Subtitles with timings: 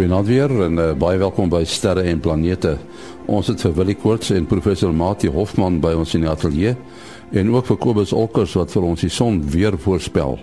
[0.00, 2.70] Goeienaand weer en uh, baie welkom by Sterre en Planete.
[3.28, 6.72] Ons het vir Willie Koorts en professor Mati Hofman by ons in die ateljee
[7.36, 10.38] en ook vir Kobus Olkers wat vir ons die son weer voorspel.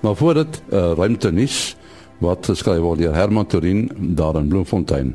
[0.00, 1.76] Maar voor dit uh, eh, ruimte nuus
[2.24, 3.84] wat geskryf word deur Herman Torin
[4.16, 5.12] daar in Bloemfontein.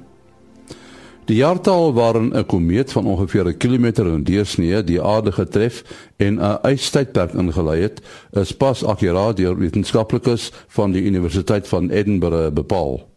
[1.26, 5.82] Die jaartal waarin 'n komeet van ongeveer 'n kilometer in deursnee die aarde getref
[6.18, 12.54] en 'n ystydperk ingelei het, is pas akkuraat deur wetenskaplikes van die Universiteit van Edinburgh
[12.54, 13.11] bepaal.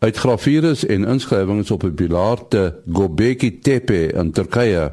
[0.00, 4.92] Uit gravures en inskrywings op 'n pilaar te Gobekli Tepe in Turkye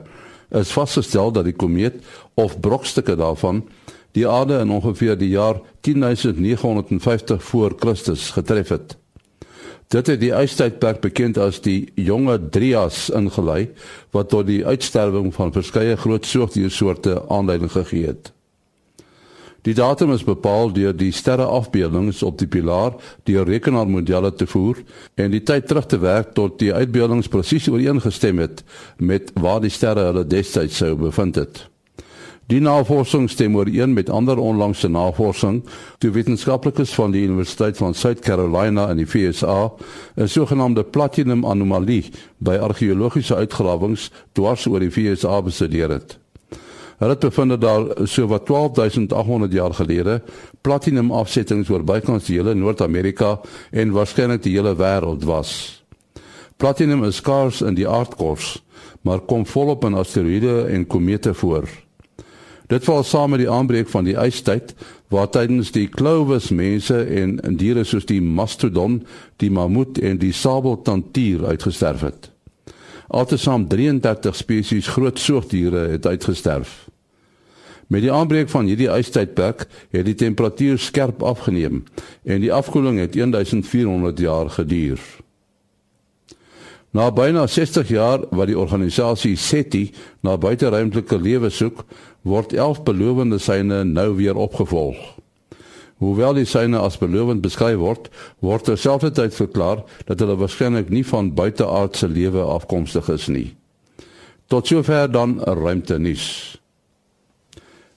[0.49, 1.93] is vasgestel dat die komeet
[2.33, 3.69] of brokstukke daarvan
[4.11, 8.97] die aarde in ongeveer die jaar 10950 voor Christus getref het.
[9.87, 13.69] Dit het die ystydperk bekend as die Jonge Drias ingelei
[14.11, 18.36] wat tot die uitsterwing van verskeie groot soogdiersoorte aanleiding gegee het.
[19.67, 22.93] Die datum is bepaal deur die sterreafbeeldings op die pilaar
[23.27, 24.77] deur rekenaarmodelle te voer
[25.19, 28.61] en die tyd terug te werk tot die uitbeeldings presies ooreengestem het
[28.95, 31.65] met waar die sterre hulle destyds sou bevind het.
[32.47, 35.57] Die navorsing stem ooreen met ander onlangse navorsing
[35.99, 39.73] toe wetenskaplikes van die Universiteit van South Carolina in die VSA
[40.15, 42.05] 'n sogenaamde platinum anomalie
[42.37, 46.17] by argeologiese uitgrawings dwars oor die VSA bestudeer het.
[46.97, 50.21] Hulle het bevind dat daar so wat 12800 jaar gelede
[50.61, 53.35] platinum afsettings oor bykans die hele Noord-Amerika
[53.71, 55.51] en waarskynlik die hele wêreld was.
[56.57, 58.63] Platinum is skaars in die aardkors,
[59.05, 61.69] maar kom volop in asteroïde en komete voor.
[62.67, 64.73] Dit val saam met die aanbreek van die ystyd
[65.13, 69.03] waar tydens die Clovis mense en diere soos die mastodon,
[69.37, 72.31] die mammoet en die sabeltandtier uitgesterf het.
[73.07, 76.87] Altesaam 33 spesies groot soogdiere het uitgesterf.
[77.87, 79.63] Met die aanbreek van hierdie ystydperk
[79.95, 81.83] het die temperatuur skerp afgeneem
[82.23, 84.99] en die afkoeling het 1400 jaar geduur.
[86.91, 89.91] Na byna 60 jaar wat die organisasie SETI
[90.21, 91.83] na buiteruimtelike lewe soek,
[92.27, 95.16] word 11 belowende syne nou weer opgevolg.
[95.97, 98.11] Hoewel die syne as belowend beskryf word,
[98.45, 103.47] word terselfdertyd verklaar dat hulle waarskynlik nie van buiteaardse lewe afkomstig is nie.
[104.47, 106.27] Tot sover dan ruimte nuus.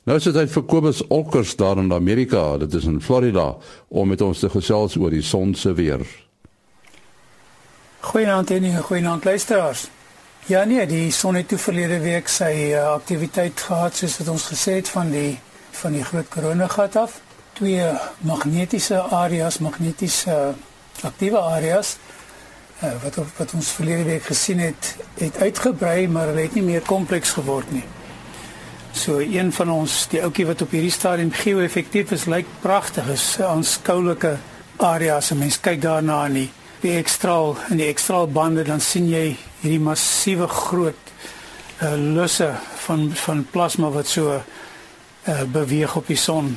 [0.08, 3.52] Nou is dit tyd vir Kobus Olkers daar in Amerika, dit is in Florida,
[3.88, 6.00] om met ons te gesels oor die son se weer.
[8.00, 9.88] Goeienaand en goeienaand luisteraars.
[10.48, 14.46] Ja nee, die son het toe verlede week sy uh, aktiwiteit gehad soos wat ons
[14.48, 15.36] gesê het van die
[15.82, 17.20] van die groot koronagat af.
[17.60, 17.90] Twee
[18.24, 21.98] magnetiese areas, magnetiese uh, aktiewe areas
[22.80, 26.80] uh, wat wat ons verlede week gesien het, het uitgebrei, maar hulle het nie meer
[26.86, 27.84] kompleks geword nie.
[28.96, 33.12] So een van ons, die ouetjie wat op hierdie stadium geo-effektief is, lyk pragtig.
[33.12, 34.38] Is aanskoulike
[34.80, 36.40] area as mens kyk daarna in
[36.80, 41.12] die ekstraal en die ekstraal bande dan sien jy hierdie massiewe groot
[41.84, 42.54] uh, lusse
[42.86, 46.54] van van plasma wat so uh, beweeg op die son.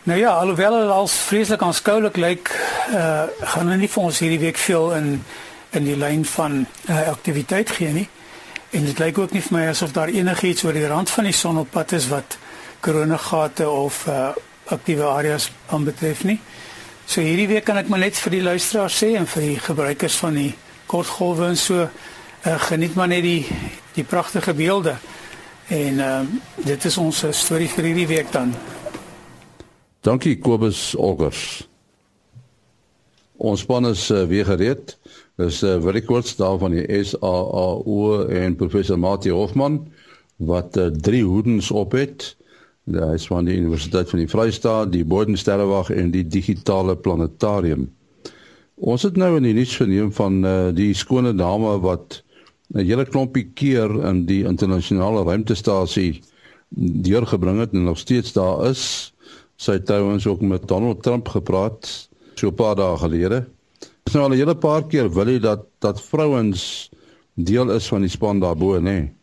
[0.04, 2.60] Nou ja, alhoewel dit als vreeslik aanskoulik lyk,
[2.90, 5.24] uh, gaan hulle nie vir ons hierdie week veel in
[5.76, 8.08] in die lyn van uh, aktiwiteit gee nie.
[8.76, 11.36] En dit lyk ook nie vir my asof daar enigiets oor die rand van die
[11.36, 12.38] son op pad is wat
[12.84, 14.30] koronagate of uh,
[14.66, 16.40] aktiewe areas aanbetref nie.
[17.06, 20.18] So hierdie week kan ek maar net vir die luisteraars sê en vir die gebruikers
[20.24, 20.52] van die
[20.90, 21.90] kortgolwe en so uh,
[22.70, 23.46] geniet maar net die
[23.96, 24.98] die pragtige beelde.
[25.72, 26.20] En uh,
[26.66, 28.52] dit is ons storie vir hierdie week dan.
[30.06, 31.66] Dankie Kobus Olgers.
[33.38, 34.98] Ons span is uh, weer gereed.
[35.36, 39.82] Dis uh, vir die kort daar van die SAAU en professor Mati Hofman
[40.48, 42.36] wat uh, drie hoedens op het.
[42.86, 47.90] Ja, hy is van die Universiteit van die Vrystaat, die Bodensterrewag en die Digitale Planetarium.
[48.76, 52.22] Ons het nou in die nuus verneem van uh, die skone dame wat
[52.74, 56.22] 'n hele klompie keer in die internasionale ruimtestasie
[56.76, 59.14] deurgebring het en nog steeds daar is.
[59.56, 63.46] Sy het trouens ook met Donald Trump gepraat so 'n paar dae gelede.
[64.06, 66.90] Is nou al 'n hele paar keer wil hy dat dat vrouens
[67.34, 68.82] deel is van die span daarbo, nê?
[68.82, 69.14] Nee.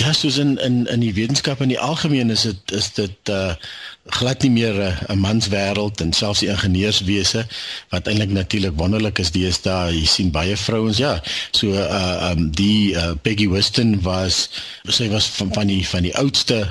[0.00, 3.54] Ja, soos in in in die wetenskap in die algemeen is dit is dit uh
[4.16, 4.76] glad nie meer
[5.12, 7.44] 'n mans wêreld en selfs die ingenieurswese
[7.92, 11.20] wat eintlik natuurlik wonderlik is deesdae jy sien baie vrouens ja
[11.50, 14.48] so uh um die uh, Peggy Weston was
[14.88, 16.62] sy was van van die van die oudste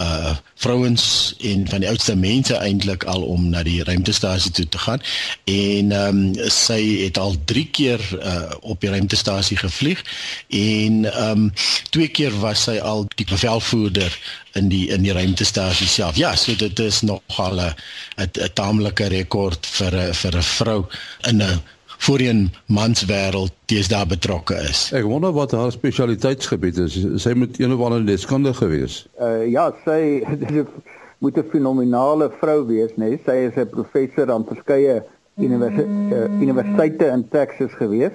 [0.00, 4.78] uh vrouens en van die oudste mense eintlik al om na die ruimtestasie toe te
[4.78, 5.02] gaan
[5.44, 10.04] en ehm um, sy het al 3 keer uh op die ruimtestasie gevlieg
[10.48, 11.52] en ehm um,
[11.90, 14.16] twee keer was sy al die bevelvoerder
[14.52, 16.16] in die in die ruimtestasie self.
[16.16, 17.74] Ja, so dit is nogal 'n
[18.16, 20.86] 'n taamlike rekord vir 'n vir 'n vrou
[21.28, 21.60] in 'n
[22.02, 23.52] voorheen manswêreld
[23.88, 24.90] daar betrokke is.
[24.92, 26.96] Ek wonder wat haar spesialiteitsgebied is.
[27.22, 29.04] Sy moet een of ander deskundige gewees.
[29.20, 30.24] Uh ja, sy
[31.22, 33.14] moet 'n fenominale vrou wees, né?
[33.14, 33.20] Nee?
[33.24, 35.02] Sy is 'n professor aan verskeie
[35.38, 38.12] universi uh, universiteite in Texas gewees.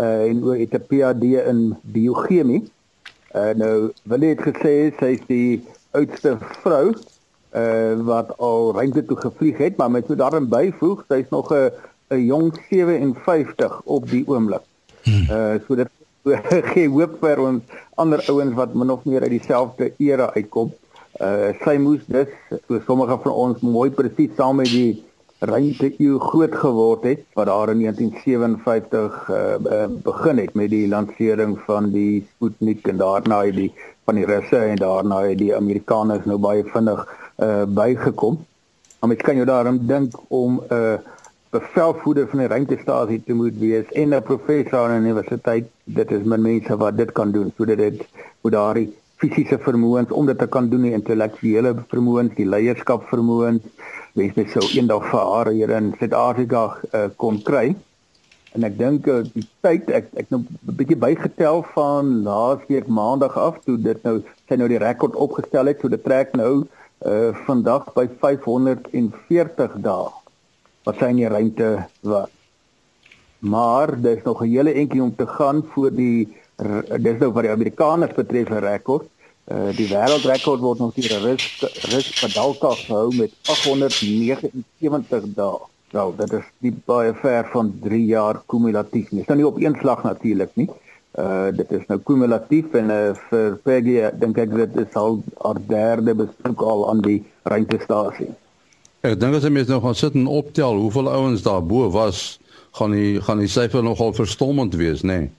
[0.00, 2.64] Uh en het 'n PhD in biochemie.
[3.34, 6.94] Uh nou, wil jy het gesê sy is die oudste vrou
[7.52, 11.70] uh wat al ruimte toe gevlieg het, maar met so daarin byvoeg, sy's nog 'n
[12.14, 14.64] 'n jong 57 op die oomblik.
[15.02, 15.26] Hmm.
[15.30, 15.90] Uh so dit
[16.72, 17.62] gee hoop vir ons
[18.00, 20.72] ander ouens wat min of meer uit dieselfde era uitkom.
[21.20, 22.30] Uh sy moes dus
[22.68, 25.04] so sommige van ons mooi presies saam met die
[25.44, 29.36] ruimte eeu groot geword het wat daar in 1957 uh,
[29.76, 33.72] uh begin het met die lansering van die Sputnik en daarna het die
[34.04, 37.04] van die Russe en daarna het die Amerikaners nou baie vinnig
[37.42, 38.40] uh bygekom.
[39.00, 40.98] Maar mens kan jou daarom dink om 'n uh,
[41.54, 45.70] bevelvoerder van die ruimtestasie te moet wees en 'n professor aan 'n universiteit.
[45.84, 47.52] Dit is min mense wat dit kan doen.
[47.56, 48.06] Sodat dit
[48.42, 48.88] moet daardie
[49.22, 53.62] fisiese vermoëns om dit te kan doen die intellektuele vermoëns die leierskap vermoëns
[54.18, 56.62] mens net sou eendag vir haar hier in Suid-Afrika
[56.94, 57.74] uh, kon kry.
[58.54, 63.38] En ek dink uh, die tyd ek ek nou 'n bietjie bygetel van laasweek maandag
[63.46, 65.80] af toe dit nou sy nou die rekord opgestel het.
[65.80, 66.52] So dit trek nou
[67.06, 70.23] uh, vandag by 540 dae
[70.84, 71.68] wat sy in die ruimte
[72.00, 72.30] was.
[73.38, 76.28] Maar dis nog 'n hele entjie om te gaan voor die
[77.00, 79.08] dis nou wat die Amerikaners betref 'n rekord.
[79.44, 81.60] Uh die wêreldrekord word nog deur Rus
[81.92, 85.58] Rus Padalka gehou met 879 dae.
[85.92, 89.18] Nou, dit is nie baie ver van 3 jaar kumulatief nie.
[89.20, 90.70] Dis nou nie op een slag natuurlik nie.
[91.18, 95.60] Uh dit is nou kumulatief en uh, vir Peggy dink ek dit is al haar
[95.66, 98.32] derde besoek al aan die ruimtestasie.
[99.04, 102.38] Ek dink as jy mens nou gaan sit en optel hoeveel ouens daar bo was,
[102.78, 105.18] gaan die gaan die syfer nogal verstommend wees, nê?
[105.18, 105.32] Nee?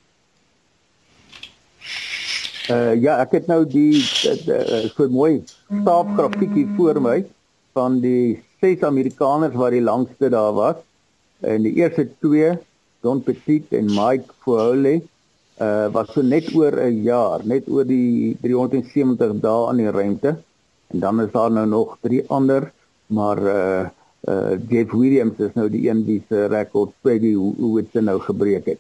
[2.70, 5.40] Uh ja, ek het nou die so mooi
[5.82, 7.16] staapgrafiek hier voor my
[7.74, 10.86] van die ses Amerikaners wat die langste daar was.
[11.42, 12.54] En die eerste twee,
[13.02, 15.02] Don Petit en Mike Foley,
[15.58, 20.38] uh was so net oor 'n jaar, net oor die 370 dae aan die ruimte.
[20.94, 22.70] En dan is daar nou nog drie ander
[23.08, 23.86] maar uh
[24.28, 27.36] uh Jeff Williams is nou die een wie se rekord Peggy
[27.92, 28.80] dit nou gebreek het.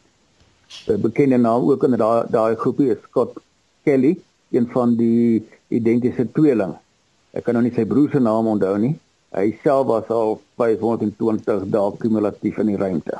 [0.87, 3.37] 'n Bekende naam ook in daai daai groepie is Scott
[3.83, 4.17] Kelly,
[4.49, 6.79] een van die identiese tweelinge.
[7.31, 8.95] Ek kan nou nie sy broer se naam onthou nie.
[9.35, 13.19] Hy self was al 520 dae kumulatief in die ruimte.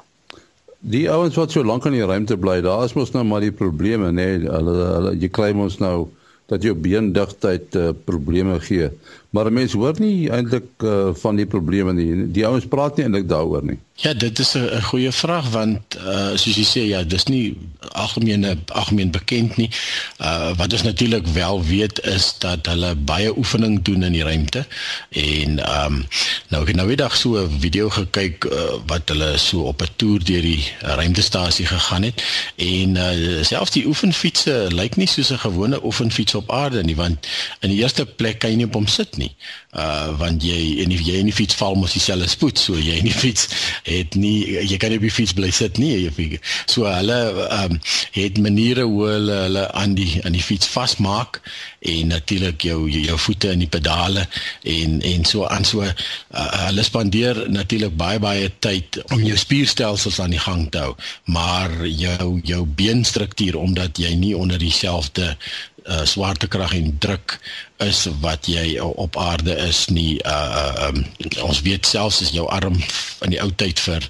[0.80, 3.52] Die ouens wat so lank in die ruimte bly, daar is mos nou maar die
[3.52, 4.28] probleme, nê?
[4.38, 6.08] Nee, hulle, hulle jy kry mos nou
[6.46, 8.90] dat jou beendigtheid uh, probleme gee.
[9.36, 12.28] Maar mense hoor nie eintlik uh, van die probleme nie.
[12.32, 13.80] Die ouens praat nie eintlik daaroor nie.
[13.96, 17.58] Ja, dit is 'n goeie vraag want uh, soos jy sê ja, dis nie
[17.92, 19.70] algemene algemeen bekend nie.
[20.20, 24.66] Uh, wat ons natuurlik wel weet is dat hulle baie oefening doen in die ruimte
[25.10, 26.06] en ehm um,
[26.50, 29.82] nou ek het nou weer dag so 'n video gekyk uh, wat hulle so op
[29.82, 32.24] 'n toer deur die ruimtestasie gegaan het
[32.56, 37.28] en uh, selfs die oefenfietsse lyk nie soos 'n gewone oefenfiets op aarde nie want
[37.62, 39.32] in die eerste plek kan jy nie op hom sit nie.
[39.76, 43.10] Uh want jy en jy in die fiets val mos dieselfde spoed so jy in
[43.10, 43.48] die fiets
[43.88, 45.94] het nie jy kan nie op die fiets bly sit nie.
[46.06, 47.80] Jy so hulle ehm um,
[48.16, 51.42] het maniere hoe hulle hulle aan die aan die fiets vasmaak
[51.86, 54.26] en natuurlik jou jou voete in die pedale
[54.64, 55.66] en en so aan.
[55.66, 55.92] So uh,
[56.66, 60.96] hulle spandeer natuurlik baie baie tyd om jou spierstelsels aan die gang te hou.
[61.26, 65.36] Maar jou jou beenstruktuur omdat jy nie onder dieselfde
[65.86, 67.40] uh, swaartekrag en druk
[67.84, 71.02] is wat jy op aarde is nie uh, um,
[71.44, 72.78] ons weet selfs as jou arm
[73.26, 74.06] in die ou tyd vir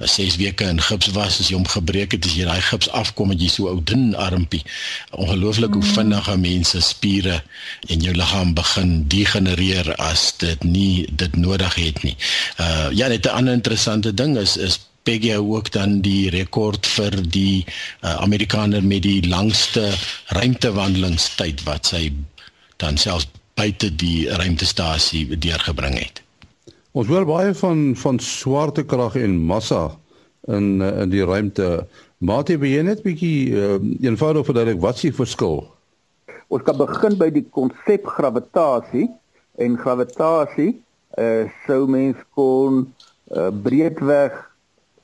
[0.00, 2.88] 6 uh, weke in gips was as jy hom gebreek het as jy daai gips
[2.96, 4.62] afkom en jy so ou dun armpie.
[5.12, 7.42] Ongelooflik hoe vinnig mense spiere
[7.92, 12.16] en jou liggaam begin degenereer as dit nie dit nodig het nie.
[12.56, 16.86] Uh ja net 'n ander interessante ding is is Peggy hou ook dan die rekord
[16.86, 19.88] vir die uh, Amerikaner met die langste
[20.36, 22.08] ruimtewandelingstyd wat sy
[22.82, 23.26] dan selfs
[23.58, 26.22] buite die ruimtestasie deurgebring het.
[26.92, 29.90] Ons hoor baie van van swaartekrag en massa
[30.48, 31.86] in in die ruimte.
[32.22, 35.64] Maatie, wil jy net bietjie uh, eenvoudig verduidelik wat is die verskil?
[36.52, 39.08] Ons kan begin by die konsep gravitasie
[39.58, 40.70] en gravitasie
[41.18, 42.84] uh, sou mens kon
[43.32, 44.36] uh, breedweg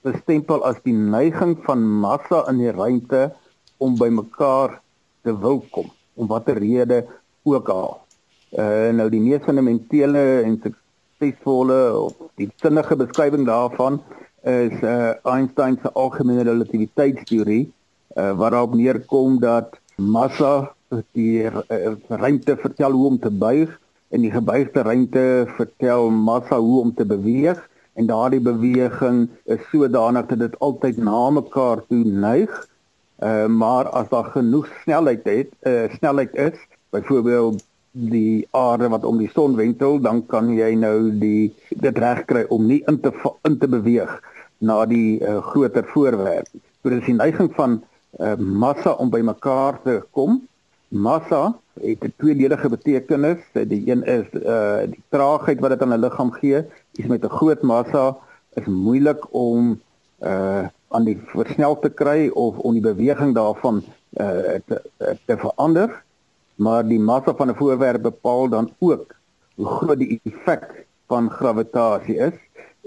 [0.09, 3.29] bestempel as die neiging van massa in die ruimte
[3.79, 4.79] om by mekaar
[5.27, 7.05] te wil kom om watter rede
[7.47, 7.99] ook al.
[8.59, 14.01] Uh nou die mees fundamentele en suksesvolle of die sinnige beskrywing daarvan
[14.43, 17.67] is uh Einstein se algemene relativiteitsteorie
[18.17, 20.73] uh waarop neerkom dat massa
[21.13, 23.73] die uh, ruimte vertel hoe om te buig
[24.09, 25.25] en die gebuigde ruimte
[25.57, 27.61] vertel massa hoe om te beweeg
[27.99, 32.53] en daardie beweging is sodanig dat dit altyd na mekaar toe neig.
[33.19, 36.55] Uh, maar as daar genoeg snelheid het, uh, snelheid is,
[36.95, 42.23] byvoorbeeld die aarde wat om die son wentel, dan kan jy nou die dit reg
[42.31, 43.11] kry om nie in te
[43.49, 44.13] in te beweeg
[44.63, 46.47] na die uh, groter voorwerp.
[46.83, 47.81] So dit is die neiging van
[48.21, 50.39] uh, massa om by mekaar te kom.
[50.89, 53.39] Massa het 'n tweeledige betekenis.
[53.53, 56.65] Die een is uh die traagheid wat dit aan 'n liggaam gee.
[56.93, 58.17] Iets met 'n groot massa
[58.55, 59.81] is moeilik om
[60.23, 63.83] uh aan die versnel te kry of om die beweging daarvan
[64.13, 64.83] uh te,
[65.27, 66.03] te verander.
[66.55, 69.15] Maar die massa van 'n voorwerp bepaal dan ook
[69.55, 72.33] hoe groot die effek van gravitasie is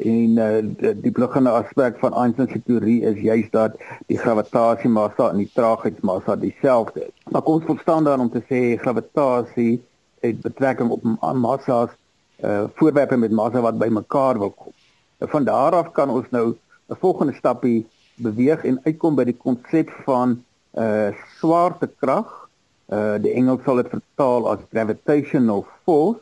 [0.02, 3.78] en uh, die, die beginnende aspek van Einstein se teorie is juis dat
[4.10, 7.16] die gravitasiemassa en die traagheidsmassa dieselfde is.
[7.32, 9.82] Maar kom ons verstaan dan om te sê gravitasie
[10.26, 11.94] het betrekking op massas
[12.42, 14.74] uh voorwerpe met massa wat bymekaar wil kom.
[15.22, 16.56] En van daar af kan ons nou
[16.90, 20.44] 'n volgende stapie beweeg en uitkom by die konsep van
[20.74, 22.50] uh swaartekrag.
[22.90, 26.20] Uh die Engels sal dit vertaal as gravitational force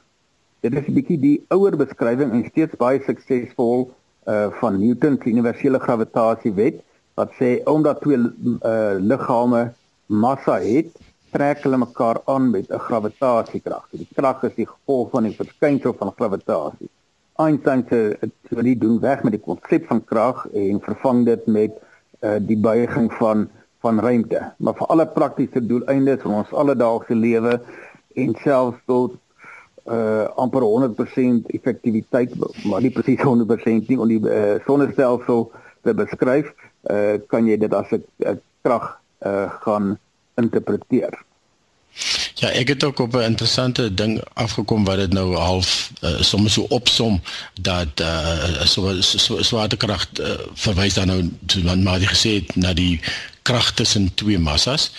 [0.61, 3.89] Dit is 'n bietjie die ouer beskrywing en steeds baie suksesvol
[4.27, 6.81] uh van Newton se universele gravitasiewet
[7.19, 9.61] wat sê omdat twee uh liggame
[10.05, 10.89] massa het,
[11.31, 13.85] trek hulle mekaar aan met 'n gravitasiekrag.
[13.91, 16.89] Die krag is die gevolg van die verskynsel van gravitasie.
[17.35, 18.17] Einstein se
[18.49, 21.71] teorie doen weg met die konsep van krag en vervang dit met
[22.21, 23.47] uh die buiging van
[23.79, 24.51] van ruimte.
[24.57, 27.61] Maar vir alle praktiese doeleindes van ons alledaagse lewe
[28.13, 29.15] en selfs tot
[29.89, 35.49] uh amper 100% effektiwiteit maar nie presies 100% nie om die uh, sonnestelsel
[35.83, 36.53] te beskryf
[36.89, 39.97] uh kan jy dit as 'n krag uh gaan
[40.39, 41.17] interpreteer.
[42.39, 46.53] Ja, ek het ook op 'n interessante ding afgekom wat dit nou half uh, soms
[46.53, 47.21] so opsom
[47.61, 52.55] dat uh so so swaartekrag so, uh, verwys dan nou so maar jy gesê het
[52.55, 53.01] na die
[53.49, 54.91] krag tussen twee massas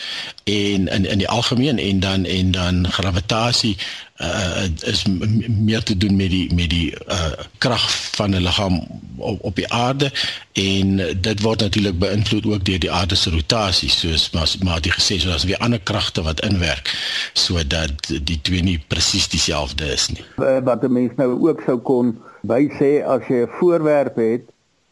[0.45, 3.76] en in in die algemeen en dan en dan gravitasie
[4.21, 5.04] uh, is
[5.49, 7.85] meer te doen met die met die uh, krag
[8.16, 8.76] van 'n liggaam
[9.16, 10.11] op, op die aarde
[10.52, 14.92] en dit word natuurlik beïnvloed ook deur die aarde se rotasie soos maar maar die
[14.92, 16.95] gesê soos weer ander kragte wat inwerk
[17.33, 20.25] sodat die twee nie presies dieselfde is nie.
[20.64, 24.45] Wat 'n mens nou ook sou kon by sê as jy 'n voorwerp het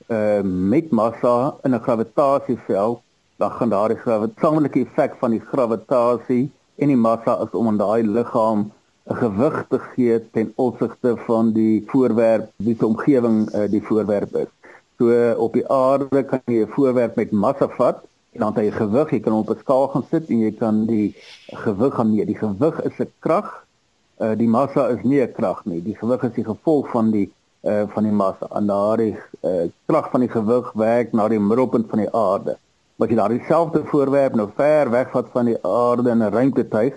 [0.07, 3.03] uh, met massa in 'n gravitasieveld
[3.39, 6.49] dan gaan daardie gravitasionele effek van die gravitasie
[6.83, 8.65] en die massa is om aan daai liggaam
[9.11, 14.35] 'n gewig te gee ten opsigte van die voorwerp wie se omgewing uh, die voorwerp
[14.43, 14.51] is.
[14.99, 15.07] So
[15.47, 18.03] op die aarde kan jy 'n voorwerp met massa vat
[18.33, 20.87] en dan het jy gewig, jy kan op 'n skaal gaan sit en jy kan
[20.87, 21.15] die
[21.65, 22.27] gewig gaan meet.
[22.27, 23.67] Die gewig is 'n krag.
[24.19, 25.83] Uh, die massa is nie 'n krag nie.
[25.83, 27.31] Die gewig is die gevolg van die
[27.63, 28.47] uh, van die massa.
[28.51, 32.59] En daardie uh, krag van die gewig werk na die middelpunt van die aarde
[32.99, 36.95] wat jy daar dieselfde voorwerp nou ver wegvat van die aarde in 'n ruimtetuig,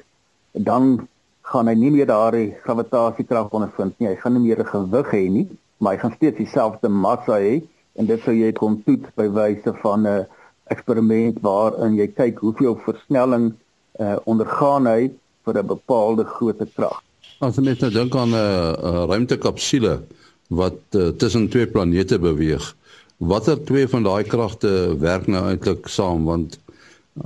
[0.51, 1.07] dan
[1.41, 4.07] gaan hy nie meer daardie gravitasiekrag ondervind nie.
[4.07, 7.61] Hy gaan nie meer 'n gewig hê nie, maar hy gaan steeds dieselfde massa hê
[7.95, 10.25] en dit sou jy kon toets by wyse van 'n
[10.73, 13.53] eksperiment waarin jy kyk hoeveel versnelling
[13.99, 15.11] uh, ondergaan hy
[15.45, 17.01] vir 'n bepaalde grootte krag.
[17.41, 20.01] As jy net nou dink aan 'n uh, ruimtekapsule
[20.49, 22.75] wat uh, tussen twee planete beweeg,
[23.21, 26.57] watter twee van daai kragte werk nou eintlik saam want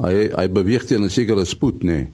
[0.03, 2.11] hy hy beweeg teen 'n sekere spoed nê nee.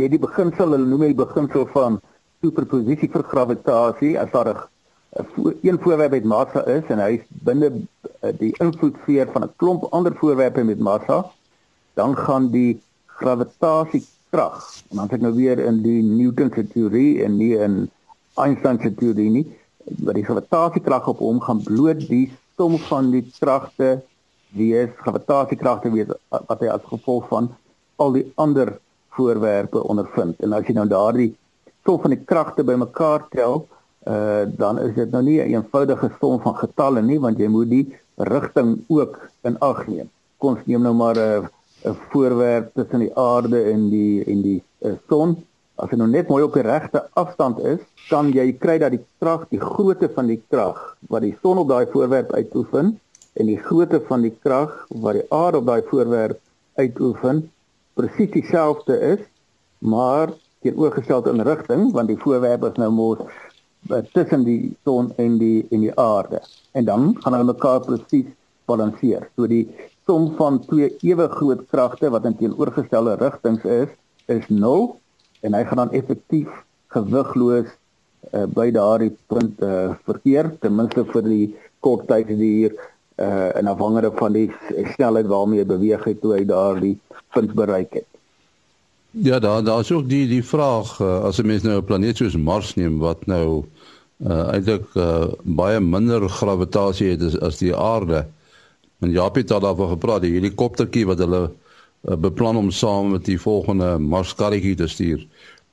[0.00, 2.00] jy die beginsel hulle noem hy beginsel van
[2.40, 4.58] superposisie vir gravitasie as daar 'n
[5.62, 7.68] een voorwerp met massa is en hy is binne
[8.22, 11.24] eh, die invloedsfeer van 'n klomp ander voorwerpe met massa
[11.94, 14.58] dan gaan die gravitasiekrag
[14.88, 17.90] en dan het ek nou weer in die Newton se teorie en nie in
[18.34, 19.46] Einstein se teorie nie
[20.04, 24.00] wat die gravitasiekrag op hom gaan bloot die som van die kragte
[24.58, 27.50] wees gravitasiekragte wees wat hy as gevolg van
[28.02, 28.74] al die ander
[29.16, 30.38] voorwerpe ondervind.
[30.42, 31.32] En as jy nou daardie
[31.86, 33.64] som van die kragte bymekaar tel,
[34.08, 37.70] uh dan is dit nou nie 'n eenvoudige som van getalle nie want jy moet
[37.70, 37.86] die
[38.16, 40.10] rigting ook in ag neem.
[40.38, 41.48] Kom ons neem nou maar 'n
[41.84, 45.36] 'n voorwerp tussen die aarde en die en die uh, son.
[45.78, 49.04] As dit nou net mooi op die regte afstand is, kan jy kry dat die
[49.22, 50.80] krag, die grootte van die krag
[51.12, 52.96] wat die son op daai voorwerp uitoefen
[53.38, 56.40] en die grootte van die krag wat die aarde op daai voorwerp
[56.82, 57.44] uitoefen
[57.98, 59.22] presies dieselfde is,
[59.78, 60.34] maar
[60.66, 65.62] teenoorgestelde in rigting want die voorwerp is nou mos uh, tussen die son en die
[65.70, 66.42] en die aarde.
[66.74, 68.26] En dan gaan hulle mekaar presies
[68.66, 69.30] balanseer.
[69.36, 69.68] So die
[70.10, 73.92] som van twee ewe groot kragte wat in teenoorgestelde rigtings is,
[74.26, 74.96] is 0
[75.40, 76.48] en hy gaan dan effektief
[76.94, 77.68] gewigloos
[78.32, 81.46] uh, by daardie punt uh, verkeer ten minste vir die
[81.84, 84.48] kort tyd hier uh, en afhangende van die
[84.94, 86.96] snelheid waarmee hy beweeg het toe hy daardie
[87.34, 88.08] punt bereik het.
[89.10, 92.36] Ja, daar daar's ook die die vraag uh, as 'n mens nou 'n planeet soos
[92.36, 93.64] Mars neem wat nou
[94.26, 98.26] uh, eintlik uh, baie minder gravitasie het as, as die aarde.
[99.00, 101.54] En Japie het daaroor gepraat, die helikoptertjie wat hulle uh,
[102.00, 105.26] beplan om saam met die volgende Marskarretjie te stuur.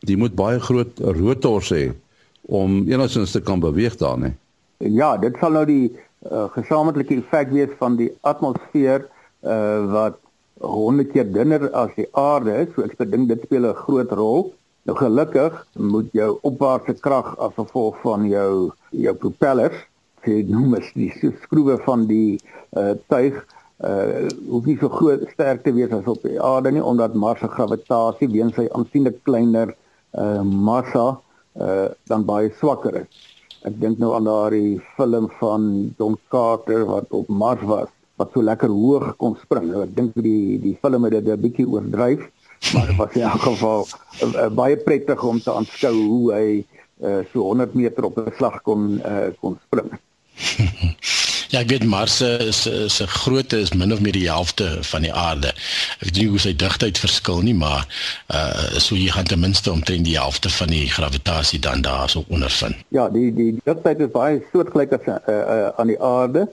[0.05, 1.91] Die moet baie groot rotors hê
[2.45, 4.35] om enigstens te kan beweeg daar, né?
[4.77, 5.95] Ja, dit sal nou die
[6.31, 9.07] uh, gesamentlike effek wees van die atmosfeer
[9.41, 10.19] uh, wat
[10.61, 14.53] 100 keer dunner as die aarde is, so ek dink dit speel 'n groot rol.
[14.85, 19.77] Nou gelukkig moet jou opwaartse krag as gevolg van jou jou propellers,
[20.25, 22.37] sê noem as die skroewe van die
[22.77, 23.41] uh, tuig
[23.83, 27.41] uh hoef nie so groot sterk te wees as op die aarde nie omdat Mars
[27.43, 29.73] se gravitasie weens sy aansienlik kleiner
[30.15, 31.19] uh massa
[31.59, 33.25] uh dan baie swakker is.
[33.67, 38.41] Ek dink nou aan daardie film van John Carter wat op Mars was wat so
[38.41, 39.67] lekker hoog kon spring.
[39.71, 42.23] Nou, ek dink die die film het dit 'n bietjie oordryf,
[42.73, 43.87] maar dit was in elk geval
[44.23, 46.47] uh, uh, baie prettig om te aanskou hoe hy
[47.03, 49.91] uh, so 100 meter op 'n slag kon uh, kon spring.
[51.55, 55.11] Ja, ek weet Mars se se grootte is min of meer die helfte van die
[55.15, 55.53] aarde.
[56.01, 57.85] Ek weet nie hoe sy digtheid verskil nie, maar
[58.35, 62.81] uh so jy gaan ten minste omtrent die helfte van die gravitasie dan daarso ondervind.
[62.91, 66.43] Ja, die die digtheid is baie soortgelyk as uh, uh, aan die aarde.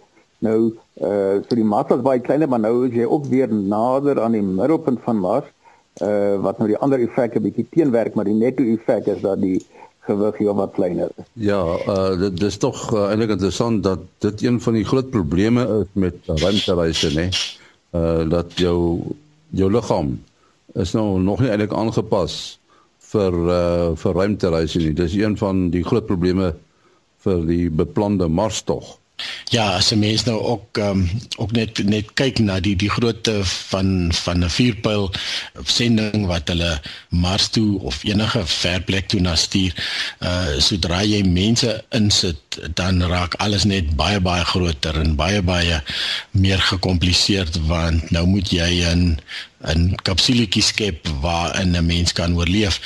[0.47, 4.23] Nou uh so die Mars was baie kleiner, maar nou is jy ook weer nader
[4.23, 5.51] aan die middelpunt van Mars.
[5.99, 9.43] Uh wat nou die ander effek 'n bietjie teenwerk, maar die netto effek is dat
[9.43, 9.59] die
[10.07, 11.27] gewig hier wat kleiner is.
[11.33, 15.67] Ja, uh dit dis tog uh, eintlik interessant dat dit een van die groot probleme
[15.81, 17.29] is met ruimtereise, né?
[17.95, 18.79] Uh dat jou
[19.51, 20.17] jou liggaam
[20.75, 22.59] is nou nog nie eintlik aangepas
[23.13, 24.95] vir uh vir ruimtereise nie.
[24.97, 26.55] Dis een van die groot probleme
[27.23, 28.97] vir die beplande Marstog.
[29.51, 33.45] Ja, as 'n mens nou ook um, ook net net kyk na die die grootte
[33.45, 35.11] van van 'n vuurpyl
[35.65, 39.75] sending wat hulle Mars toe of enige ver plek toe na stuur,
[40.21, 45.83] uh sodra jy mense insit, dan raak alles net baie baie groter en baie baie
[46.31, 49.19] meer gekompliseerd want nou moet jy in
[49.63, 52.81] 'n kapsuletjie skep waarin 'n mens kan oorleef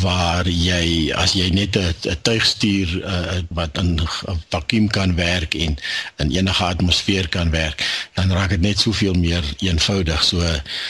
[0.00, 4.08] waar jy as jy net 'n tuig stuur uh, wat in 'n
[4.48, 5.76] vakuum kan werk en
[6.16, 7.82] in enige atmosfeer kan werk
[8.14, 10.24] dan raak dit net soveel meer eenvoudig.
[10.24, 10.38] So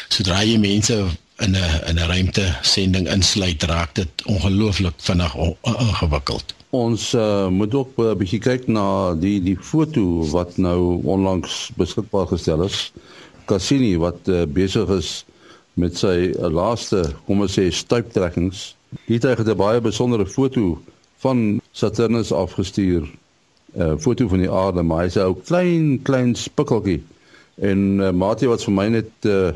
[0.09, 0.95] sodra jy mense
[1.39, 7.75] in 'n in 'n ruimte sending insluit raak dit ongelooflik vinnig ingewikkeld ons uh, moet
[7.75, 12.93] ook 'n bietjie kyk na die die foto wat nou onlangs beskikbaar gestel is
[13.45, 15.25] Cassini wat uh, besig is
[15.75, 18.75] met sy uh, laaste, kom ons sê, stuiptrekkings.
[19.07, 20.79] Hier het hy 'n baie besondere foto
[21.23, 23.03] van Saturnus afgestuur.
[23.75, 27.03] 'n uh, Foto van die aarde, maar hy's 'n klein klein spikkeltjie.
[27.59, 29.53] En uh, Mati wat vir my net uh,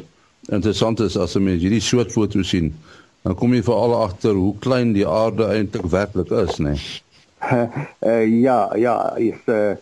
[0.50, 2.74] interessant is as jy hierdie soort foto sien,
[3.22, 6.74] dan kom jy veral agter hoe klein die aarde eintlik werklik is, né?
[6.74, 7.03] Nee.
[7.44, 9.76] Uh, ja, ja, is uh,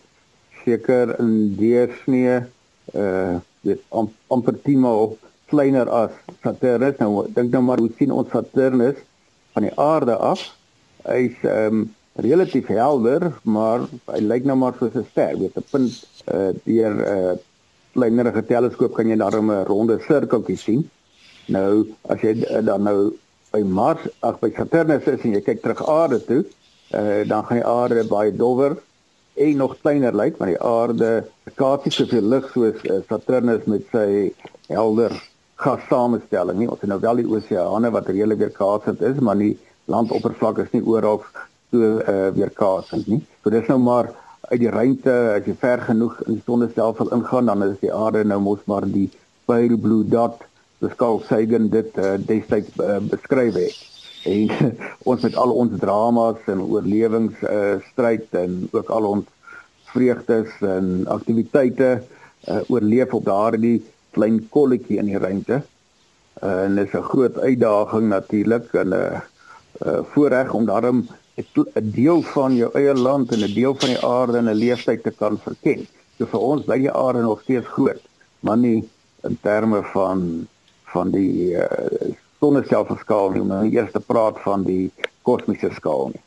[0.63, 2.43] seker in deursnee
[2.93, 3.79] uh dit
[4.27, 5.13] amper 10 maal
[5.47, 6.11] kleiner as
[6.43, 6.97] Saturnus.
[6.99, 8.97] Nou dink nou maar hoe sien ons Saturnus
[9.55, 10.41] van die aarde af?
[11.07, 11.85] Hy's ehm um,
[12.23, 15.37] relatief helder, maar hy lyk nou maar soos 'n ster.
[15.39, 17.37] Weet 'n punt uh, deur 'n uh,
[17.93, 20.89] kleinerige teleskoop kan jy daarom 'n ronde sirkeltjie sien.
[21.47, 23.13] Nou as jy dan nou
[23.51, 26.43] by Mars, ag by Saturnus is en jy kyk terug aarde toe,
[26.93, 28.77] uh, dan gaan die aarde baie dowwer
[29.33, 31.11] en nog kleiner lyk, want die aarde
[31.57, 34.07] kaartjie soveel lig soos uh, Saturnus met sy
[34.69, 35.15] helder
[35.63, 36.69] gassamestelling nie.
[36.69, 39.55] Ons het nou wel die oseane wat redelik weerkaatsend is, maar die
[39.91, 41.23] landoppervlak is nie oral
[41.73, 43.21] so uh, weerkaatsend nie.
[43.43, 44.13] So dis nou maar
[44.51, 48.25] uit die ruimte as jy ver genoeg in die sonnestelsel ingaan dan is die aarde
[48.27, 49.07] nou mos maar die
[49.49, 50.43] pale blue dot
[50.81, 53.92] soos Carl Sagan dit uh, destyds uh, beskryf het
[54.23, 54.73] en
[55.09, 59.25] ons met al ons dramas en oorlewings uh, stryd en ook al ons
[59.93, 63.77] vreugdes en aktiwiteite uh, oorleef op daardie
[64.13, 65.61] klein kolletjie in die ruimte.
[66.43, 69.19] Uh, en dit is 'n groot uitdaging natuurlik en 'n uh,
[69.85, 74.05] uh, voorreg om daarom 'n deel van jou eie land en 'n deel van die
[74.05, 75.87] aarde in 'n leeftyd te kan verken.
[76.17, 78.01] So vir ons bly die aarde nog steeds groot,
[78.39, 78.89] maar nie
[79.23, 80.47] in terme van
[80.93, 84.91] van die uh, sonnestelsel nie, maar eers te praat van die
[85.23, 86.23] kosmiese skaal nie.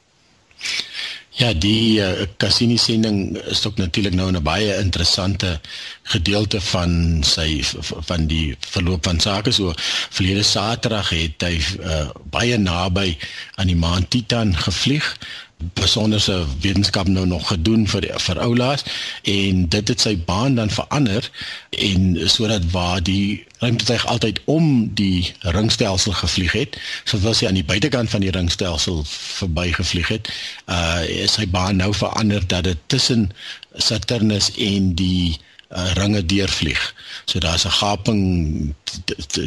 [1.36, 5.60] Ja, die uh, Cassini sending is ook natuurlik nou 'n baie interessante
[6.02, 7.60] gedeelte van sy
[8.08, 9.52] van die verloop van sake.
[9.52, 9.72] So
[10.10, 13.18] verlede Saterdag het hy uh, baie naby
[13.54, 15.18] aan die maan Titan gevlieg
[15.56, 18.84] besonderse wetenskap nou nog gedoen vir vir oulaas
[19.22, 21.30] en dit het sy baan dan verander
[21.70, 27.64] en sodat waar die ruimtetuig altyd om die ringstelsel gevlieg het soos hy aan die
[27.64, 30.32] buitekant van die ringstelsel verby gevlieg het
[30.68, 33.30] uh is sy baan nou verander dat dit tussen
[33.76, 35.38] Saturnus en die
[35.70, 36.94] uh, ringe deurvlieg.
[37.24, 38.74] So daar's 'n gaping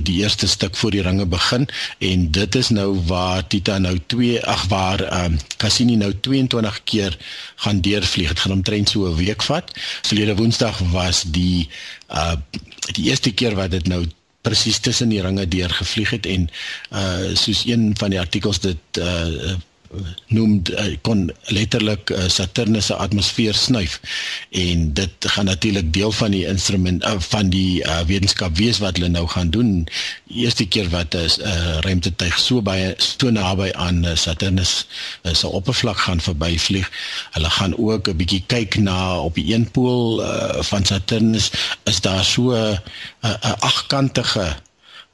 [0.03, 4.45] die eerste stuk voor die ringe begin en dit is nou waar Titan nou 2
[4.45, 7.17] ag waar um, Cassini nou 22 keer
[7.55, 8.27] gaan deurvlieg.
[8.27, 9.71] Dit gaan omtrent so 'n week vat.
[10.01, 11.69] Verlede Woensdag was die
[12.09, 12.35] uh
[12.91, 14.05] die eerste keer wat dit nou
[14.41, 16.49] presies tussen die ringe deur gevlieg het en
[16.91, 19.55] uh soos een van die artikels dit uh
[20.29, 23.97] noem uh, kon letterlik uh, Saturnus se atmosfeer snuif
[24.53, 28.99] en dit gaan natuurlik deel van die instrument uh, van die uh, wetenskap wees wat
[28.99, 29.87] hulle nou gaan doen.
[30.29, 34.85] Eerste keer wat 'n uh, ruimtetuig so baie so naby aan uh, Saturnus
[35.23, 36.91] uh, se oppervlak gaan verbyvlieg.
[37.33, 41.51] Hulle gaan ook 'n bietjie kyk na op die een pool uh, van Saturnus
[41.83, 42.77] is daar so 'n uh,
[43.25, 44.55] uh, agkantige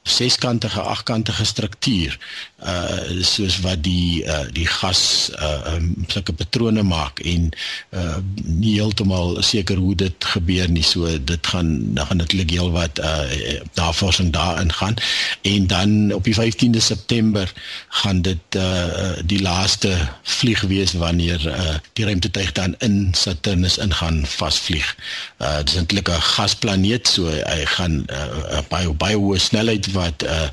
[0.06, 2.18] seskantige agkantige struktuur
[2.64, 7.50] uh soos wat die uh die gas uh um, sulke patrone maak en
[7.92, 12.70] uh nie heeltemal seker hoe dit gebeur nie so dit gaan dan gaan natuurlik heel
[12.70, 14.94] wat uh navorsing daarin gaan
[15.42, 17.52] en dan op die 15de September
[17.88, 19.92] gaan dit uh die laaste
[20.22, 24.96] vlieg wees wanneer uh die ruimtetuig dan in Saturnus ingaan vasvlieg.
[25.38, 30.22] Uh dit is eintlik 'n gasplaneet so hy gaan uh, baie baie hoë snelheid wat
[30.22, 30.48] uh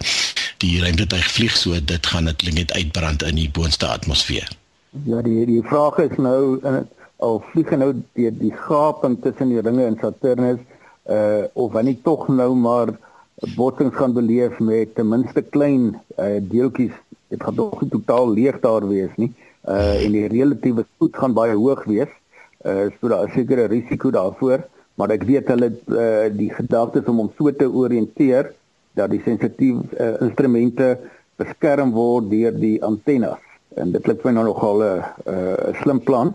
[0.64, 4.48] die ruimtetuig vlieg so dit gaan dit net uitbrand in die boonste atmosfeer.
[5.06, 6.86] Ja, die die vraag is nou in
[7.24, 10.62] al vlieg nou die die gaping tussen die ringe in Saturnus
[11.10, 12.94] uh of wanneer tog nou maar
[13.56, 16.96] botsings gaan beleef met ten minste klein uh deeltjies
[17.28, 19.32] dit gaan tog nie totaal leeg daar wees nie
[19.68, 22.12] uh en die relatiewe spoed gaan baie hoog wees
[22.66, 25.72] uh so daar is seker 'n risiko daarvoor maar ek weet hulle
[26.04, 28.54] uh die gedagtes om hom so te orienteer
[28.98, 30.98] dat die sensitiewe uh, instrumente
[31.42, 33.42] beskerm word deur die antennes.
[33.76, 36.34] En dit klink my nou nogal 'n uh, uh, slim plan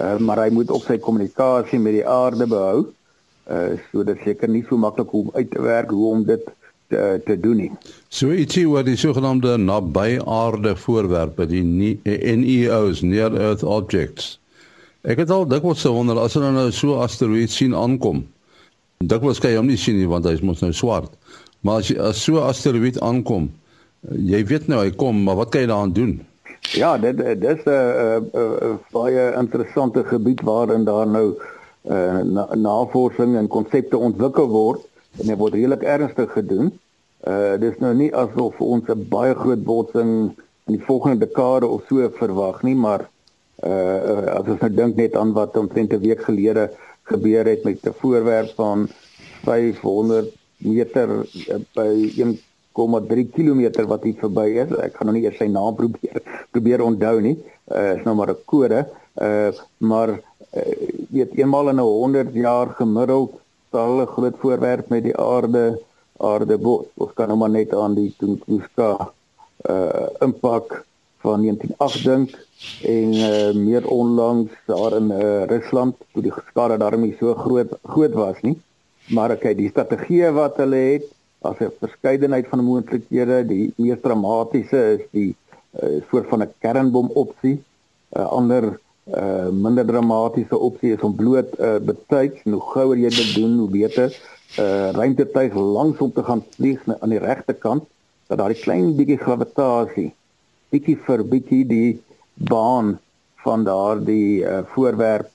[0.00, 2.86] uh, maar hy moet ook sy kommunikasie met die aarde behou.
[3.46, 6.42] Uh, so dit seker nie so maklik om uit te werk hoe om dit
[6.90, 7.72] te, te doen nie.
[8.08, 14.36] So ietsie wat die sogenaamde naby aarde voorwerpe die NEOs near earth objects.
[15.06, 18.24] Ek het al dikwels gewonder as hulle nou so asteroïde sien aankom
[19.04, 21.12] dikwels kan jy hom nie sien nie want hy is mos nou swart
[21.66, 23.50] Maar as as so 'n asteroïde aankom,
[24.32, 26.12] jy weet nou hy kom, maar wat kan jy daaraan doen?
[26.78, 31.34] Ja, dit dis 'n baie interessante gebied waarin daar nou
[31.90, 34.86] uh, na, navorsing en konsepte ontwikkel word
[35.18, 36.70] en dit word redelik ernstig gedoen.
[37.26, 40.10] Uh dis nou nie asof ons 'n baie groot botsing
[40.66, 43.08] in die volgende dekade of so verwag nie, maar
[43.66, 46.70] uh as ons nou dink net aan wat omtrent 'n week gelede
[47.02, 48.88] gebeur het met 'n voorwerp van
[49.42, 54.72] 500 meter uh, by 1,3 km wat hier verby is.
[54.84, 56.22] Ek gaan nou nie eers sy naam probeer
[56.54, 57.36] probeer onthou nie.
[57.70, 58.86] Uh, is nou maar 'n kode.
[59.20, 60.72] Uh maar uh,
[61.10, 63.38] weet eenmal in 'n 100 jaar gemiddeld
[63.70, 65.80] sal 'n groot voorwerp met die aarde
[66.16, 66.88] aarde bot.
[66.94, 69.12] Ons kan nou maar net aan die Tunguska
[69.68, 70.84] uh impak
[71.26, 72.30] van 1908 dink
[72.82, 78.14] en uh, meer onlangs daar in uh, Rusland toe die skade daarmee so groot groot
[78.14, 78.56] was nie
[79.14, 81.06] maar ek kyk die strategie wat hulle het
[81.46, 85.30] as 'n verskeidenheid van moontlikhede die mees dramatiese is die
[85.82, 87.56] uh, soort van 'n kernbom opsie.
[87.56, 88.64] 'n uh, ander
[89.14, 93.70] uh, minder dramatiese opsie is om bloot uh, betyds hoe gouer jy dit doen hoe
[93.70, 94.08] beter
[94.58, 97.84] uh, ruimtetuig langs om te gaan vlieg aan die regte kant
[98.26, 100.10] dat daar 'n klein bietjie gravitasie
[100.70, 102.02] bietjie vir bietjie die
[102.34, 102.98] baan
[103.44, 105.30] van daardie uh, voorwerp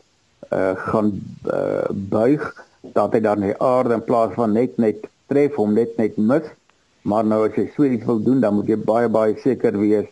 [0.52, 1.10] uh gaan
[1.48, 2.44] uh, buig
[2.82, 6.48] dat hy dan die aarde in plaas van net net tref hom net net mis.
[7.02, 10.10] Maar nou as jy so iets wil doen, dan moet jy baie baie seker wees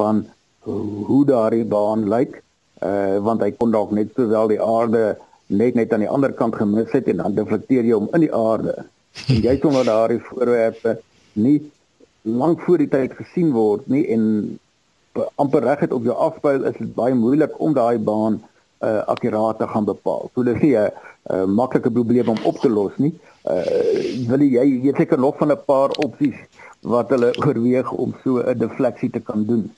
[0.00, 0.24] van
[0.64, 2.40] hoe daardie baan lyk.
[2.84, 5.18] Uh want hy kon dalk net sowel die aarde
[5.50, 8.34] net net aan die ander kant gemis het en dan deflekteer jy hom in die
[8.34, 8.76] aarde.
[9.28, 10.96] En jy kon wat daardie voorwerpe
[11.34, 11.58] nie
[12.22, 14.24] lank voor die tyd gesien word nie en
[15.40, 18.38] amper reg het op jou afpyl is dit baie moeilik om daai baan
[18.80, 20.30] uh akkuraat te gaan bepaal.
[20.34, 20.90] So dis nie 'n
[21.30, 23.14] uh, maklike probleem om op te los nie.
[23.44, 23.64] Uh
[24.28, 26.38] wil jy jy seker nog van 'n paar opsies
[26.80, 29.72] wat hulle oorweeg om so 'n defleksie te kan doen.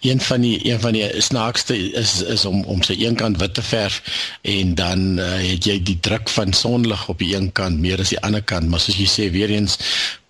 [0.00, 3.54] Een van die een van die snaakste is is om om sy een kant wit
[3.54, 4.02] te verf
[4.42, 8.08] en dan uh, het jy die druk van sonlig op die een kant meer as
[8.08, 9.78] die ander kant, maar soos jy sê weer eens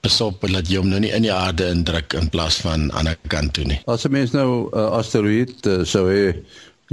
[0.00, 2.96] besop dat jy hom nou nie in die aarde indruk in plaas van aan die
[2.98, 3.80] ander kant toe nie.
[3.86, 6.36] As 'n mens nou 'n uh, asteroïde uh, sou hê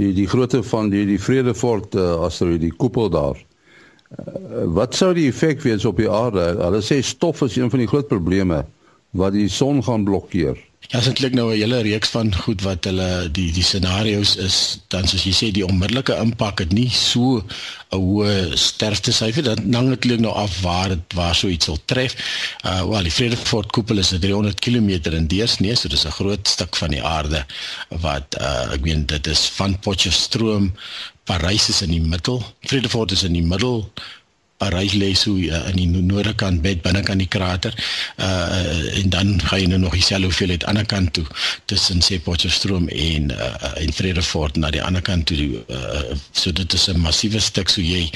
[0.00, 5.12] die die grootte van die die Vredefort uh, asteroïde die koepel daar uh, wat sou
[5.16, 6.52] die effek wees op die aarde?
[6.60, 8.62] Hulle sê stof is een van die groot probleme
[9.12, 10.56] wat die son gaan blokkeer.
[10.90, 14.78] Ja, dit klink nou 'n hele reeks van goed wat hulle die die scenario's is
[14.88, 17.44] dan soos jy sê die onmiddellike impak het nie so
[17.90, 22.14] 'n hoë sterftesyfer dan hang dit nou af waar dit waar so iets sal tref.
[22.64, 26.76] Uh wel die Vredefort koepel is 300 km in deursnee, so dis 'n groot stuk
[26.76, 27.46] van die aarde
[27.88, 30.72] wat uh ek meen dit is van Potchefstroom
[31.24, 32.42] Parys is in die middel.
[32.60, 33.92] Vredefort is in die middel.
[34.62, 37.74] Parys lê so uh, in die noorde kant bed binnekant die krater.
[38.22, 41.24] Uh en dan gaan jy nou nog dieselfde hoeveelheid aan die ander kant toe
[41.70, 45.62] tussen sê Potchefstroom en uh en Vredefort na die ander kant toe.
[45.68, 48.10] Uh so dit is 'n massiewe stuk so jy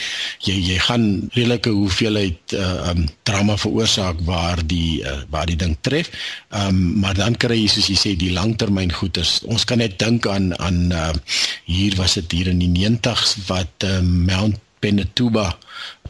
[0.47, 5.77] jy jy gaan redelike hoeveelheid uh um drama veroorsaak waar die uh, waar die ding
[5.81, 6.11] tref.
[6.51, 9.41] Um maar dan kry jy soos jy sê die langtermyn goeters.
[9.47, 11.13] Ons kan net dink aan aan uh
[11.65, 15.57] hier was dit hier in die 90s wat uh, Mount Pinatuba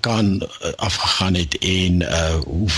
[0.00, 2.68] kan uh, afgegaan het en uh hoe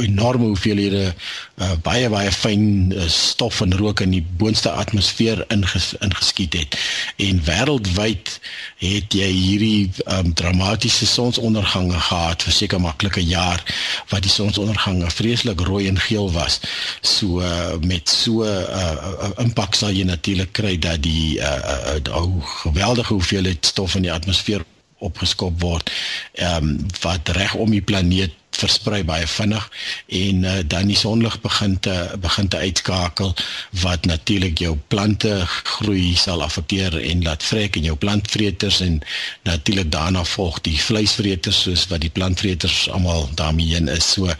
[0.00, 1.14] enorme hoeveelhede
[1.56, 6.78] uh baie baie fyn stof en rook in die boonste atmosfeer inges, ingeskiet het.
[7.16, 8.38] En wêreldwyd
[8.82, 13.62] het jy hierdie um dramatiese sonsondergange gehad vir seker maklike jaar
[14.10, 16.60] wat die sonsondergange vreeslik rooi en geel was.
[17.00, 22.14] So uh, met so 'n uh, impak sal jy natuurlik kry dat die uh, uh,
[22.16, 22.30] uh
[22.62, 24.64] geweldige hoeveelheid stof in die atmosfeer
[25.08, 25.90] opgeskop word
[26.38, 29.68] ehm um, wat reg om die planeet versprei baie vinnig
[30.06, 33.34] en uh, dan die sonlig begin te begin te uitskakel
[33.82, 39.00] wat natuurlik jou plante groei sal affekteer en laat vrek en jou plantvreters en
[39.48, 44.12] natuurlik daarna volg die vleisvreters soos wat die plantvreters almal daarmee heen is.
[44.12, 44.30] So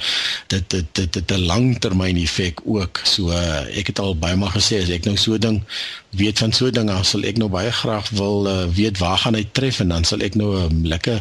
[0.52, 3.00] dit dit dit dit 'n langtermyn effek ook.
[3.04, 5.62] So uh, ek het al baie maal gesê as ek nou so ding
[6.10, 9.46] weet van so dinge sal ek nou baie graag wil uh, weet waar gaan hy
[9.52, 11.20] tref en dan sal ek nou 'n um, lekker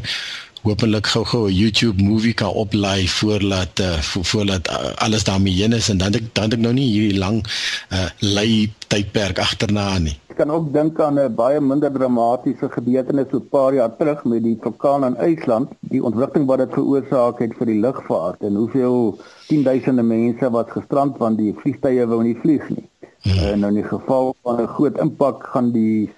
[0.63, 5.89] hopelik gou-gou 'n YouTube movie kan oplaai voordat uh, voordat uh, alles daarmee heen is
[5.89, 7.41] en dan ek dan ek nou nie hierdie lang
[7.89, 10.17] uh, lei tydperk agterna nie.
[10.29, 14.23] Ek kan ook dink aan 'n baie minder dramatiese gebeurtenis so 'n paar jaar terug
[14.23, 18.55] met die vulkaan in IJsland, die ontwrigting wat dit veroorsaak het vir die lugvaart en
[18.55, 22.87] hoeveel tienduisende mense wat gestrand want die vliegtye wou nie vlieg nie.
[23.21, 23.45] Hmm.
[23.49, 26.09] En nou in die geval van 'n groot impak gaan die